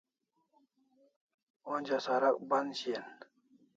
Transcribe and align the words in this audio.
Onja 1.73 1.99
sarak 2.07 2.35
ban 2.49 2.67
shian 2.79 3.09